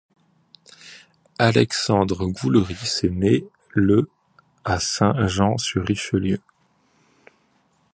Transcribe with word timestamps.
Alexandre 1.37 2.25
Boulerice 2.25 3.03
est 3.03 3.09
né 3.11 3.45
le 3.69 4.09
à 4.65 4.79
Saint-Jean-sur-Richelieu. 4.79 6.39